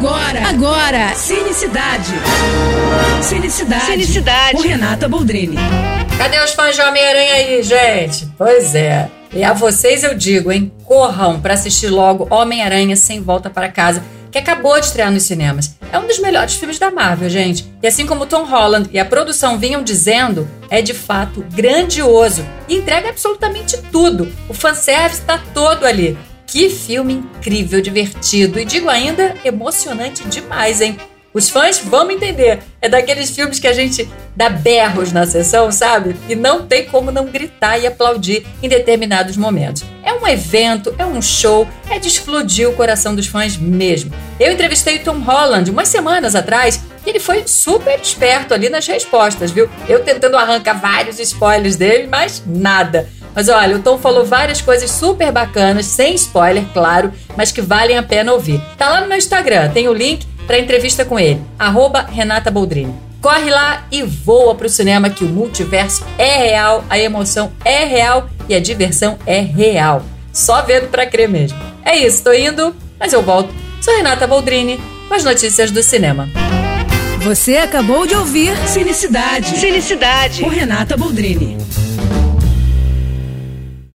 Agora, 0.00 0.48
agora, 0.48 1.14
Cinecidade. 1.14 2.14
Cinecidade. 3.20 3.84
Cinecidade. 3.84 4.56
Com 4.56 4.62
Renata 4.62 5.06
Boldrini. 5.06 5.58
Cadê 6.16 6.42
os 6.42 6.52
fãs 6.52 6.74
de 6.74 6.80
Homem-Aranha 6.80 7.34
aí, 7.34 7.62
gente? 7.62 8.26
Pois 8.38 8.74
é. 8.74 9.10
E 9.30 9.44
a 9.44 9.52
vocês 9.52 10.02
eu 10.02 10.14
digo, 10.14 10.50
hein? 10.50 10.72
Corram 10.86 11.38
para 11.38 11.52
assistir 11.52 11.88
logo 11.88 12.26
Homem-Aranha 12.34 12.96
Sem 12.96 13.20
Volta 13.20 13.50
para 13.50 13.68
Casa, 13.68 14.02
que 14.32 14.38
acabou 14.38 14.80
de 14.80 14.86
estrear 14.86 15.10
nos 15.10 15.24
cinemas. 15.24 15.76
É 15.92 15.98
um 15.98 16.06
dos 16.06 16.18
melhores 16.18 16.54
filmes 16.54 16.78
da 16.78 16.90
Marvel, 16.90 17.28
gente. 17.28 17.70
E 17.82 17.86
assim 17.86 18.06
como 18.06 18.24
Tom 18.24 18.44
Holland 18.44 18.88
e 18.90 18.98
a 18.98 19.04
produção 19.04 19.58
vinham 19.58 19.82
dizendo, 19.82 20.48
é 20.70 20.80
de 20.80 20.94
fato 20.94 21.44
grandioso 21.52 22.42
e 22.66 22.76
entrega 22.76 23.10
absolutamente 23.10 23.76
tudo. 23.92 24.32
O 24.48 24.54
fanservice 24.54 25.20
está 25.20 25.38
todo 25.52 25.84
ali. 25.84 26.16
Que 26.50 26.68
filme 26.68 27.12
incrível, 27.14 27.80
divertido 27.80 28.58
e 28.58 28.64
digo 28.64 28.88
ainda 28.88 29.36
emocionante 29.44 30.24
demais, 30.24 30.80
hein? 30.80 30.98
Os 31.32 31.48
fãs 31.48 31.78
vão 31.78 32.10
entender. 32.10 32.58
É 32.82 32.88
daqueles 32.88 33.30
filmes 33.30 33.60
que 33.60 33.68
a 33.68 33.72
gente 33.72 34.08
dá 34.34 34.48
berros 34.48 35.12
na 35.12 35.24
sessão, 35.24 35.70
sabe? 35.70 36.16
E 36.28 36.34
não 36.34 36.66
tem 36.66 36.86
como 36.86 37.12
não 37.12 37.26
gritar 37.26 37.78
e 37.78 37.86
aplaudir 37.86 38.44
em 38.60 38.68
determinados 38.68 39.36
momentos. 39.36 39.84
É 40.02 40.12
um 40.12 40.26
evento, 40.26 40.92
é 40.98 41.06
um 41.06 41.22
show, 41.22 41.68
é 41.88 42.00
de 42.00 42.08
explodir 42.08 42.68
o 42.68 42.74
coração 42.74 43.14
dos 43.14 43.28
fãs 43.28 43.56
mesmo. 43.56 44.12
Eu 44.40 44.50
entrevistei 44.50 44.98
Tom 44.98 45.20
Holland 45.20 45.70
umas 45.70 45.86
semanas 45.86 46.34
atrás 46.34 46.82
e 47.06 47.10
ele 47.10 47.20
foi 47.20 47.44
super 47.46 48.00
esperto 48.00 48.52
ali 48.52 48.68
nas 48.68 48.88
respostas, 48.88 49.52
viu? 49.52 49.70
Eu 49.88 50.02
tentando 50.02 50.36
arrancar 50.36 50.80
vários 50.80 51.20
spoilers 51.20 51.76
dele, 51.76 52.08
mas 52.10 52.42
nada. 52.44 53.08
Mas 53.34 53.48
olha, 53.48 53.76
o 53.76 53.82
Tom 53.82 53.98
falou 53.98 54.24
várias 54.24 54.60
coisas 54.60 54.90
super 54.90 55.30
bacanas, 55.30 55.86
sem 55.86 56.14
spoiler, 56.14 56.64
claro, 56.72 57.12
mas 57.36 57.52
que 57.52 57.60
valem 57.60 57.96
a 57.96 58.02
pena 58.02 58.32
ouvir. 58.32 58.60
Tá 58.76 58.88
lá 58.88 59.00
no 59.00 59.08
meu 59.08 59.18
Instagram, 59.18 59.70
tem 59.70 59.88
o 59.88 59.94
link 59.94 60.26
para 60.46 60.58
entrevista 60.58 61.04
com 61.04 61.18
ele, 61.18 61.40
arroba 61.58 62.02
Renata 62.02 62.50
Boldrini. 62.50 62.94
Corre 63.20 63.50
lá 63.50 63.84
e 63.92 64.02
voa 64.02 64.54
pro 64.54 64.68
cinema 64.68 65.10
que 65.10 65.24
o 65.24 65.28
multiverso 65.28 66.04
é 66.16 66.36
real, 66.38 66.84
a 66.88 66.98
emoção 66.98 67.52
é 67.64 67.84
real 67.84 68.28
e 68.48 68.54
a 68.54 68.60
diversão 68.60 69.18
é 69.26 69.40
real. 69.40 70.02
Só 70.32 70.62
vendo 70.62 70.88
pra 70.88 71.06
crer 71.06 71.28
mesmo. 71.28 71.58
É 71.84 71.96
isso, 71.96 72.24
tô 72.24 72.32
indo, 72.32 72.74
mas 72.98 73.12
eu 73.12 73.22
volto. 73.22 73.52
Sou 73.80 73.94
Renata 73.94 74.26
Boldrini 74.26 74.80
com 75.06 75.14
as 75.14 75.24
notícias 75.24 75.70
do 75.70 75.82
cinema. 75.82 76.28
Você 77.22 77.58
acabou 77.58 78.06
de 78.06 78.14
ouvir 78.14 78.56
Cinecidade. 78.66 79.58
Cinecidade. 79.58 80.42
Com 80.42 80.48
Renata 80.48 80.96
Boldrini. 80.96 81.58